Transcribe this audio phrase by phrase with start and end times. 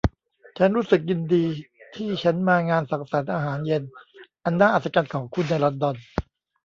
[0.57, 1.43] ฉันรู้สึกยินดี
[1.95, 3.83] ที่ฉันมางานสังสรรค์อาหารเย็น
[4.45, 5.95] อันน่าอัศจรรย์ของคุณในลอนดอน